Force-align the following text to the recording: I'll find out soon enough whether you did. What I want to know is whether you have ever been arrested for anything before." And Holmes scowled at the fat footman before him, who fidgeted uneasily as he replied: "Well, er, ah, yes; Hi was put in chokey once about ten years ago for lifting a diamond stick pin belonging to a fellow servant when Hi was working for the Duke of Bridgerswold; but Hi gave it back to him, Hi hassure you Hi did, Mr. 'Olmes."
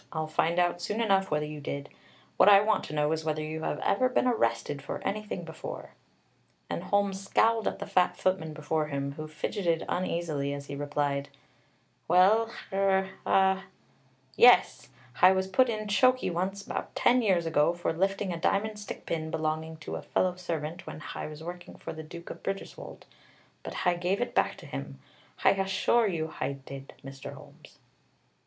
I'll 0.11 0.25
find 0.25 0.57
out 0.57 0.81
soon 0.81 0.99
enough 0.99 1.29
whether 1.29 1.45
you 1.45 1.61
did. 1.61 1.87
What 2.37 2.49
I 2.49 2.59
want 2.61 2.83
to 2.85 2.95
know 2.95 3.11
is 3.11 3.23
whether 3.23 3.43
you 3.43 3.61
have 3.61 3.77
ever 3.83 4.09
been 4.09 4.25
arrested 4.25 4.81
for 4.81 4.97
anything 5.05 5.45
before." 5.45 5.91
And 6.71 6.85
Holmes 6.85 7.21
scowled 7.23 7.67
at 7.67 7.77
the 7.77 7.85
fat 7.85 8.17
footman 8.17 8.51
before 8.53 8.87
him, 8.87 9.11
who 9.11 9.27
fidgeted 9.27 9.85
uneasily 9.87 10.55
as 10.55 10.65
he 10.65 10.75
replied: 10.75 11.29
"Well, 12.07 12.49
er, 12.73 13.11
ah, 13.27 13.65
yes; 14.35 14.89
Hi 15.17 15.31
was 15.31 15.45
put 15.45 15.69
in 15.69 15.87
chokey 15.87 16.31
once 16.31 16.65
about 16.65 16.95
ten 16.95 17.21
years 17.21 17.45
ago 17.45 17.71
for 17.71 17.93
lifting 17.93 18.33
a 18.33 18.39
diamond 18.41 18.79
stick 18.79 19.05
pin 19.05 19.29
belonging 19.29 19.77
to 19.81 19.97
a 19.97 20.01
fellow 20.01 20.35
servant 20.35 20.87
when 20.87 20.99
Hi 20.99 21.27
was 21.27 21.43
working 21.43 21.75
for 21.75 21.93
the 21.93 22.01
Duke 22.01 22.31
of 22.31 22.41
Bridgerswold; 22.41 23.05
but 23.61 23.75
Hi 23.85 23.93
gave 23.93 24.19
it 24.19 24.33
back 24.33 24.57
to 24.57 24.65
him, 24.65 24.99
Hi 25.45 25.53
hassure 25.53 26.07
you 26.11 26.27
Hi 26.29 26.53
did, 26.53 26.93
Mr. 27.05 27.37
'Olmes." 27.37 27.77